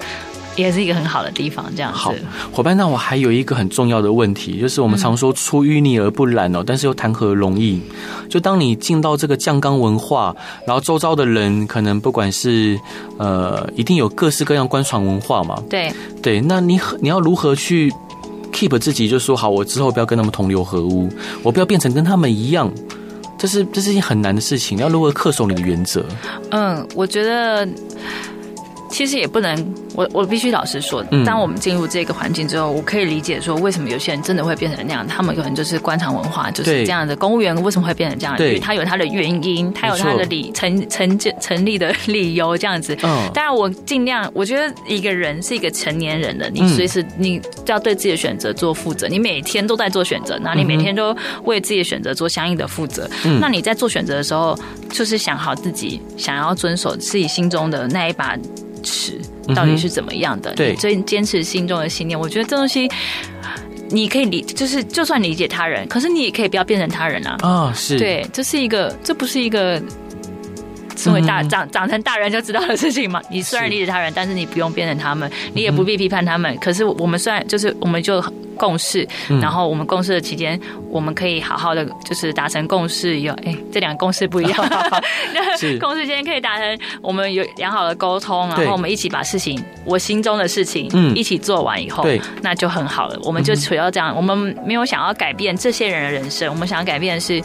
[0.56, 1.64] 也是一个很好的地方。
[1.74, 2.14] 这样子，好，
[2.52, 7.80] 伙伴，那我还有一个很重要的问题，就是我们常说出淤泥而不染哦，但是又谈何容易？
[8.28, 10.34] 就当你进到这个酱缸文化，
[10.66, 12.78] 然后周遭的人可能不管是
[13.18, 15.62] 呃，一定有各式各样官场文化嘛。
[15.68, 17.92] 对对，那你你要如何去
[18.52, 19.08] keep 自己？
[19.08, 21.08] 就说好，我之后不要跟他们同流合污，
[21.42, 22.70] 我不要变成跟他们一样。
[23.38, 26.04] 这是这是一件很难的事情，要如何恪守你的原则？
[26.50, 27.66] 嗯，我觉得。
[28.92, 29.56] 其实也不能，
[30.00, 35.06] 我我必须老实说，当我们进入这个环境之后，我可以理解说为什么有些人真的会变成那样。
[35.06, 37.14] 他们可能就是官场文化就是这样的。
[37.14, 38.34] 公务员为什么会变成这样？
[38.38, 42.96] 因为，他有他的原因，他有他的理成成成立的理由这样子。
[43.02, 49.06] 嗯，当然我尽量，我觉得一个人是一个成年人的，你随时你要对自己的选择做负责。
[49.06, 53.06] 你每天都在做选择，那你每天都为自己的选择做相应的负责。
[53.38, 54.58] 那你在做选择的时候，
[54.88, 58.34] 就是想好自己想要遵守自己心中的那一把。
[58.82, 59.20] 尺
[59.54, 60.52] 到底是怎么样的？
[60.54, 62.18] 对，所以坚持心中的信念。
[62.18, 62.88] 我觉得这东西
[63.88, 67.36] 你可以理，就是就算理解他人，可是你也可以不要变成他人啊。
[67.42, 69.82] 啊，是对，这是一个，这不是一个
[70.96, 73.20] 身为大长长成大人就知道的事情嘛。
[73.30, 76.56] 你虽然理解他人，但是你不用变成他们，你也不必批判他们。
[76.58, 78.22] 可是我们虽然就是，我们就。
[78.60, 79.08] 共识，
[79.40, 83.18] 然后我们共事的期间，我们可以好好的就是达成共识。
[83.20, 84.68] 有哎，这两个共识不一样，
[85.80, 93.18] 共识间可以达成，我们有良好的沟通，然后我们一起把事情，我心中的事情，嗯，一起做完以后，对，那就很好了。
[93.22, 97.42] 我们就主要这样，我们没有想要改变这些人的人生，我们想要改变的是。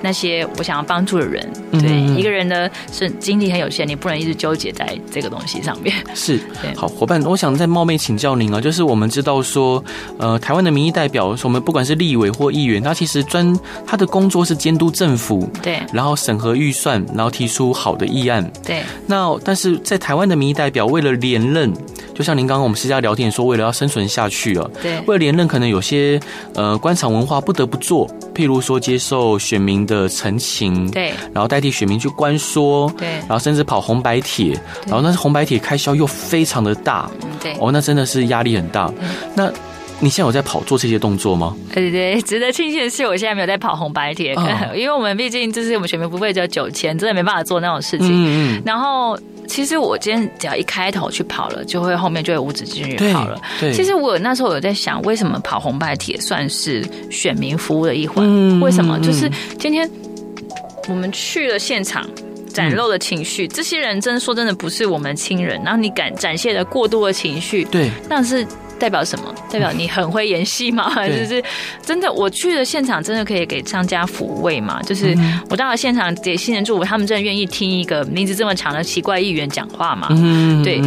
[0.00, 5.94] 那些我想要帮助的人，对、嗯、一个人的是精力很有限，你不能一直纠结在这个东西上面。
[6.14, 6.40] 是，
[6.76, 9.82] 好伙伴，我想再冒昧请教您啊，就是我们知道说，
[10.18, 18.82] 呃，台湾的民意代表，我们不管是立委或议员，他其实专他的工作是监督政府，对，然后审核预算，然后提出好的议案，对。
[19.06, 21.72] 那但是在台湾的民意代表为了连任，
[22.14, 26.20] 就像您刚刚我们私下聊天说，为了要生存下去啊，对，为了连任，可能有些
[26.54, 34.52] 呃官场文化不得不做，譬如说接受选民的陈情，对，然后代替选民去关说，对，然后甚至跑红白帖，
[34.86, 37.10] 然后那是红白帖开销又非常的大，
[37.42, 38.92] 对，哦，那真的是压力很大。
[39.34, 39.50] 那
[40.00, 41.56] 你现在有在跑做这些动作吗？
[41.74, 44.44] 对对， 值得庆幸的是，我现在没有在跑红白帖，哦、
[44.76, 48.06] 因为我们毕竟就是我们选民服务只有九千，真的没办法做那种事情。
[48.08, 48.62] 嗯嗯。
[48.64, 49.18] 然后，
[49.48, 53.40] 其实我今天只要一开头去跑了，就会后面就会无止境去跑了。
[53.58, 53.72] 对。
[53.72, 58.24] 其实我那时候有在想，为什么跑红白铁算是选民服务的一环？
[58.24, 59.00] 嗯、为什么？
[59.00, 59.90] 就是今天。
[60.90, 62.08] 我们去了现场，
[62.50, 68.46] 展露的情绪，嗯、这些人真的说真的不是我们亲人，然后你敢展现的过度的情绪，对，那是
[68.78, 69.34] 代表什么？
[69.50, 70.88] 代表你很会演戏吗？
[70.90, 71.44] 还是，是
[71.82, 72.12] 真的？
[72.12, 74.80] 我去了现场，真的可以给商家抚慰吗？
[74.82, 75.16] 就是
[75.50, 80.08] 我到了现场给新人祝福，他们真的愿意听一个名字这么长的奇怪议员讲话吗？
[80.10, 80.80] 嗯，对。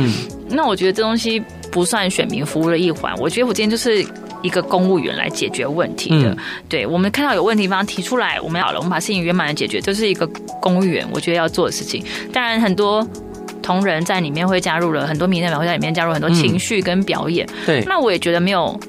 [0.50, 3.14] 那我觉得这东西不算选民服务的一环。
[3.18, 4.06] 我觉得我今天就是。
[4.44, 10.26] 一个公务员来解决问题的，嗯、对，我们看到有问题方提出来，我们好了，我们把事情圆满的解决，这是一个
[10.60, 12.04] 公务员我觉得要做的事情。
[12.34, 13.08] 当然，很多
[13.62, 17.46] 同仁在里面会加入了很多民代表会在里面加入很多情绪跟表演。
[17.48, 18.80] 嗯、对，那我也觉得没有，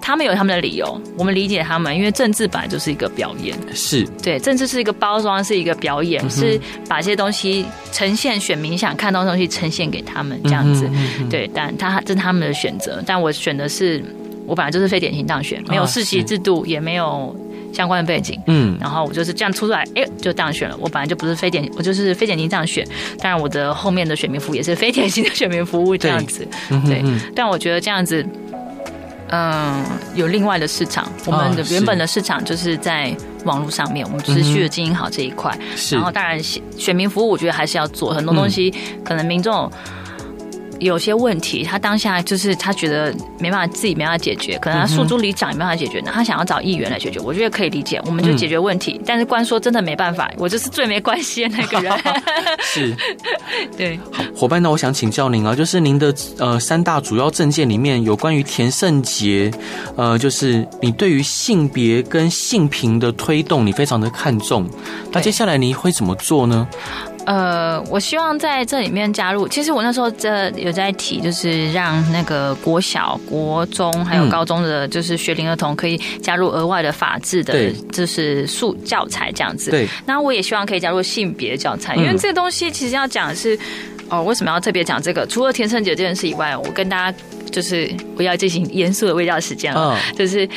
[0.00, 10.86] 他们有他们的理由，我们理解他们，因为政治本来就是一个表演，是对，政治是一个包装，是一个表演，嗯、是把这些东西呈现选民想看到的东西呈现给他们这样子。
[10.86, 14.02] 嗯嗯嗯对，但他这是他们的选择，但我选的是。
[14.44, 17.34] 我本来就是非典型当选，没有世袭制度，也没有
[17.72, 20.76] 相关的背景，嗯，然后我就是这样出来，哎，就当选了。
[20.78, 22.86] 我本来就不是非典，我就是非典型当选。
[23.18, 26.46] 当然，我的后面的选民服务也是非典型的选民服务这样子，
[26.86, 27.02] 对。
[27.34, 28.24] 但我觉得这样子，
[29.28, 31.10] 嗯，有另外的市场。
[31.26, 35.56] 我们的原本的市场就是在网络上面，我们持续的经营好这一块。
[35.90, 38.72] 然后，当然选民服务，我觉得还是要做很多东西，
[39.04, 39.70] 可能民众。
[40.82, 48.98] 有些问题，他当下就是他觉得没办法自己没办法解决，可能他诉诸里长也没办法解决，那他想要找议员来解决，我觉得可以理解，我们就解决问题。
[48.98, 51.92] 嗯、但是官说真的没办法，我就是最没关系的那个人。
[52.62, 52.94] 是，
[53.76, 53.98] 对。
[54.10, 59.50] 好，伙伴，那我想请教您啊，就是您的呃三大主要政见里面有关于田胜杰，
[59.96, 64.68] 呃，就是你对于性别跟性平的推动，你非常的看重，
[65.12, 66.66] 那接下来你会怎么做呢？
[67.24, 69.46] 呃，我希望在这里面加入。
[69.46, 79.70] 其实我那时候这有在提，就是让那个国小、国中还有高中的，就是学龄儿童可以加入额外的法制的，就是素教材这样子。
[79.70, 79.88] 对。
[80.04, 83.58] 那我也希望可以加入性别教材，因为这个东西其实要讲的是，
[84.08, 85.26] 哦，为什么要特别讲这个？
[85.26, 87.18] 除了田胜杰这件事以外，我跟大家
[87.50, 90.48] 就是我要进行严肃的卫教时间了，就是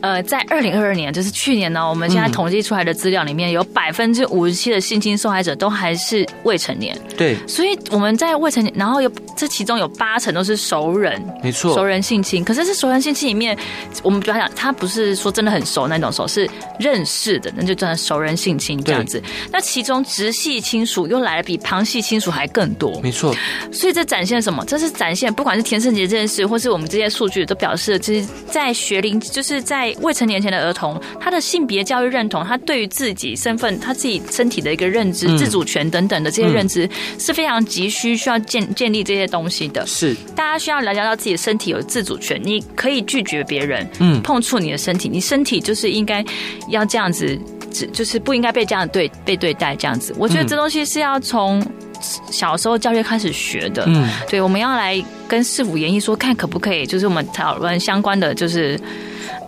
[0.00, 6.96] 呃，在二零二二年，就是去年呢，我们现在统计出来的资料里面有百分之五十七的性侵受害者都还是未成年。
[7.16, 12.44] 对，所以我们在未成年，然后有这其中有八成都是熟人，没错，熟人性侵。
[12.44, 13.56] 可是这熟人性侵里面，
[14.02, 19.22] 我们比方讲，他不是说真的很熟那种熟，是认识的，那就真的熟人性侵这样子。
[19.50, 23.34] 那其中直系亲属又来的比旁系亲属还更多，没错。
[23.72, 24.64] 所以这展现什么？
[24.64, 39.86] 这是展现，不管是田胜杰这件事，或是我们这些数据，都表示，就是在学龄，就是在未成年前的儿童，他的性别教育认同，他对于自己身份、他自己身体的一个认知、嗯、自主权等等的这些认知，是非常急需需要建建立这些东西的。
[39.86, 46.24] 是，大家需要了解到自己的身体有自主权，你可以拒绝别人，嗯，碰触你的身体，你身体就是应该
[46.68, 47.38] 要这样子，
[47.70, 50.14] 只就是不应该被这样对被对待这样子。
[50.18, 51.64] 我觉得这东西是要从。
[52.00, 58.78] 小时候教育开始学的，嗯，对，我们要来跟市府研议说，看可不可以，就是我们讨论相关的，就是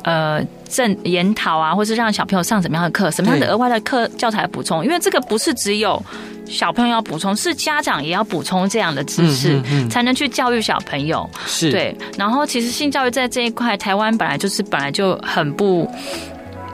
[0.02, 6.02] 呃，正研讨啊，或是让小朋友上什么样的课，什么样的额外的课教材补充，因为这个不是只有
[6.46, 11.28] 小朋友要补充，是家长也要补充这样的知识，嗯嗯嗯，才能去教育小朋友。
[11.46, 11.70] 是。
[11.70, 15.88] 对，然后其实性教育在这一块，台湾本来就是本来就很不。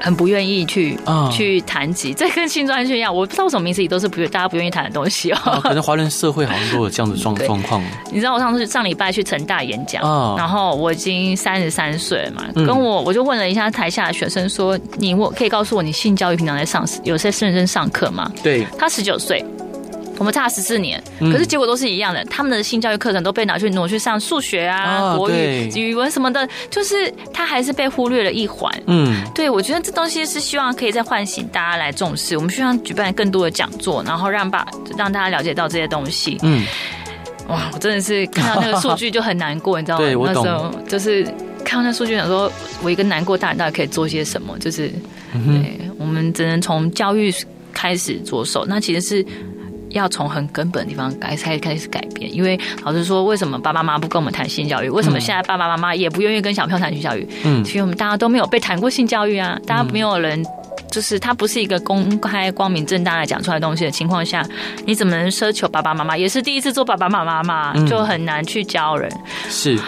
[0.07, 5.37] 很不愿意去、嗯、去谈及，这跟性专区一样，我不知道为什么名字里都是不大家不愿意谈的东西哦。
[5.43, 7.83] 啊可能华人社会好像都有这样的状 状况。
[8.13, 19.45] 你知道我上次上礼拜去成大演讲，哦、然后我已经三十三岁了嘛，跟我我就问了一下台下的学生说：“你我可以告诉我你性教育平常在上有些认真上课吗？”对，他十九岁。
[20.19, 22.25] 我们差十四年，可是结果都是一样的。
[22.25, 28.73] 他们的性教育课程都被拿去挪去上数学啊、国语、语文什么的，就是他还是被忽略了一环。
[28.87, 32.37] 嗯，对，我觉得这东西是希望可以再唤醒大家来重视。
[32.37, 36.39] 我们希望举办更多的讲座，然后让把让大家了解到这些东西。
[36.43, 36.65] 嗯，
[37.49, 40.05] 哇，我真的是看到那个数据就很难过，你知道吗？
[40.05, 40.45] 对，我懂。
[40.47, 41.25] 那时候就是
[41.63, 42.51] 看到那数据，想说
[42.83, 44.59] 我一个难过大人到底可以做些什么？
[44.59, 44.89] 就是，
[45.33, 47.31] 对，我们只能从教育
[47.73, 48.65] 开始着手。
[48.67, 49.27] 那其实是。
[49.97, 54.89] 要从很根本的地方开开开始改变，因为老实说，为什么爸爸妈妈不跟我们谈性教育？
[54.89, 57.27] 为什么现在爸爸妈妈也不愿意跟小朋友谈性教育？
[57.45, 60.45] 嗯，其实我们大家都没有被谈过性教育啊，大家没有人，
[60.91, 64.47] 就是它不是一个公开、光明正大的讲出来的东西的情况下，
[64.85, 67.75] 你怎么能奢求爸爸妈妈也是第一次做爸爸妈妈嘛？
[67.87, 69.11] 就很难去教人。
[69.49, 69.79] 是，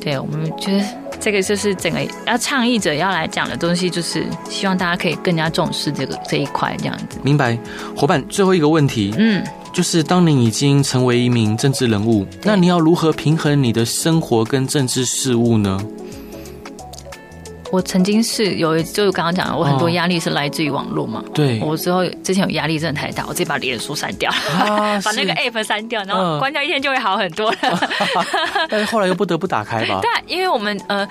[0.00, 1.03] 对，我们觉得。
[1.24, 7.18] 这个就是整个要倡议者要来讲的东西，就是希望大家可以更加重视这个这一块，这样子。
[7.22, 7.58] 明白，
[7.96, 15.80] 伙伴，最后一个问题，嗯，就是当你已经成为一名政治人物，那你要如何平衡你的生活跟政治事务呢？
[17.74, 21.24] 我曾经是有，就是刚刚讲的，我很多压力是来自于网络嘛。
[21.34, 27.58] 对，我之后之前有压力真的太大，我直接把脸书删掉，啊、把那个 app 删掉，然后关掉一天就会好很多了。
[28.70, 30.00] 但是后来又不得不打开吧？
[30.00, 31.08] 对，因为我们呃。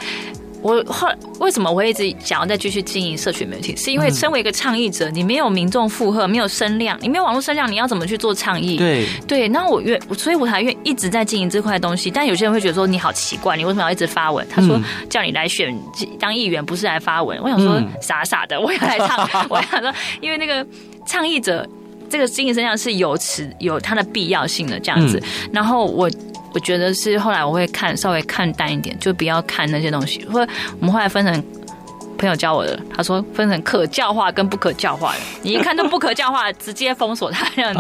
[0.64, 3.76] 我后来为什么我会一直想要再继续经营社群媒体？
[3.76, 8.78] 是因为身为一个倡议者，你没有民众附和，没有声量，你没有网络声量，你要怎么去做倡议？
[8.78, 12.10] 对对，那我愿，所以我才愿一直在经营这块东西。
[12.10, 14.48] 但有些人会觉得说你好奇怪，你为什么要一直发文？
[14.50, 15.78] 他说叫你来选
[16.18, 17.38] 当议员，不是来发文。
[17.44, 19.28] 我想说傻傻的，我要来唱。
[19.50, 20.66] 我想说，因为那个
[21.06, 21.68] 倡议者
[22.10, 25.22] 这个经营声量是有此有它的必要性的这样子。
[25.52, 26.10] 然后我。
[26.54, 30.24] 我觉得是后来我会看稍微看淡一点，就不要看那些东西。
[30.26, 30.40] 或
[30.80, 31.44] 我们后来分成
[32.16, 35.20] 朋友教我的，他说分成可教化跟不可教化的。
[35.42, 37.80] 你一看都不可教化，直接封锁他这样子。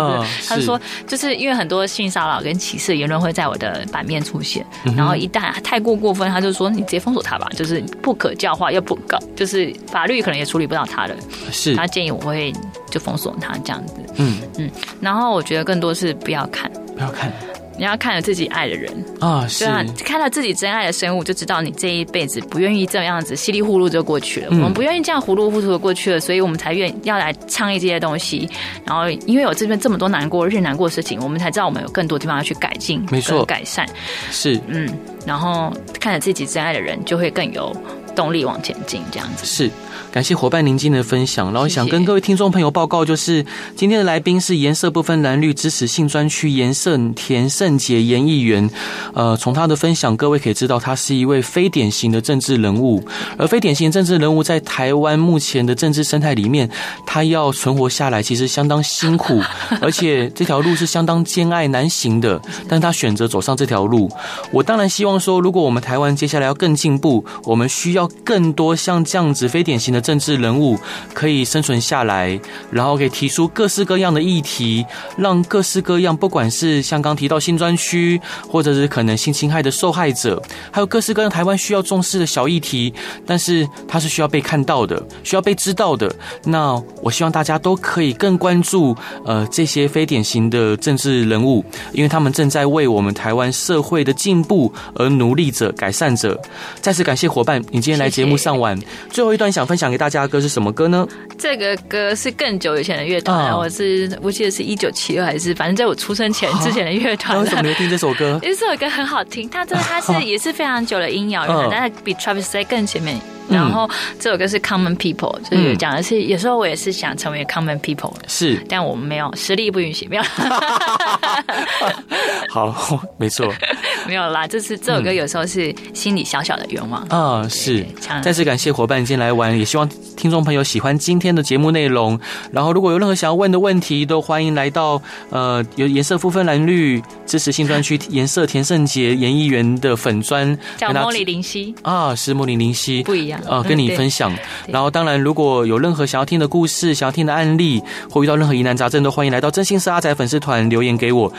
[0.49, 4.65] 他说就是因为很多性骚扰跟歧视言论会在我的版面出现，
[4.97, 11.15] 然后一旦太过过分，他就说你直接封锁他吧，就是不可教化又不搞，就是法律可能也处理不到他的。
[11.51, 12.51] 是他建议我会
[12.89, 13.93] 就封锁他这样子。
[14.17, 14.69] 嗯嗯，
[14.99, 17.31] 然后我觉得更多是不要看，不要看。
[17.77, 24.47] 你要看着自己爱的人啊，是啊，看到自己真爱的生物，就知道你这一辈子不愿意这样子稀里糊涂就过去了。
[24.51, 28.47] 嗯、我们不愿意这样糊里糊涂的过去了，所以我们才愿要来倡议这些东西。
[28.85, 33.87] 然后，因为有这边这么多难过、日难过的事情，我们才知道我们有更多地方要去改进、没错，改善。
[34.31, 34.87] 是，嗯，
[35.25, 37.75] 然后看着自己真爱的人，就会更有
[38.15, 39.69] 动力往前进，这样子是。
[40.13, 43.43] 感谢伙伴宁静的分享，然后想跟各位听众朋友报告，就是
[43.75, 48.69] 今天的来宾是颜色不分蓝绿支持性专区颜色田胜杰颜议员。
[49.15, 53.03] 呃，从他的分享，各位可以知道他是一位非典型的政治人物，
[53.39, 56.69] 而非典型的政治人物在台湾目前的政治生态里面，
[57.07, 59.41] 他要存活下来其实相当辛苦，
[59.81, 64.11] 而且这条路是相当艰爱难行的，但他选择走上这条路。
[64.51, 67.93] 我当然希望说，如果我们台湾接下来要更进步，我们需。
[67.93, 70.77] 要更多像这样子非典型的政治人物
[71.13, 72.39] 可以生存下来，
[72.69, 74.85] 然后可以提出各式各样的议题，
[75.17, 82.93] 让各式各样，不管是像刚提到新专区，或者是可能性侵害的受害者，还有各式各样台湾需要重视的小议题，
[83.25, 86.13] 但是它是需要被看到的，需要被知道的。
[86.43, 88.95] 那我希望大家都可以更关注
[89.25, 96.39] 呃这些非典型的政治人物，因为他们正在为我们台湾社会的进步而努力着、改善着。
[96.81, 98.77] 再次感谢伙伴，你今天来节目上完。
[99.09, 101.07] 最后一段想分享给大家的歌是什么歌呢？
[101.37, 107.39] 这个歌是更久以前的乐团，啊、我是我记得是一九七二还是反正在我出生前之前的乐团。
[107.39, 108.39] 为什么你会听这首歌？
[108.41, 113.19] 因 为这首歌很好听，它真的它是 也是非常久的音摇乐团，但是比 Travis 在更前面。
[113.49, 113.89] 然后
[114.19, 120.23] 这首歌是 Common People，就是讲的是有时候我也是想成为 Common People，是，但我们没有实力不允许，没有。
[122.49, 123.51] 好，没错，
[124.07, 124.47] 没有啦。
[124.47, 127.85] 就是这首歌有时候是心里小小的愿望啊，是。
[128.21, 132.19] 再次感谢伙伴今天来玩，也希望听众朋友喜欢今天的节目内容。
[132.51, 143.32] 然后如果有任何想要问的问题，都欢迎来到呃有颜色不分蓝绿支持新专区颜色田胜杰演艺员的粉砖，叫茉莉林夕啊，是茉莉林夕，不一样。
[143.47, 144.33] 呃，跟你分享。
[144.67, 151.31] 然后，当然，如果有任何想要听的故事、想要听的案例，或遇到任何疑难杂症，都欢迎来到真心是阿仔粉丝团留言给我。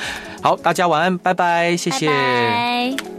[0.42, 2.06] 好，大家晚安，拜拜，谢谢。
[2.06, 3.14] 拜拜。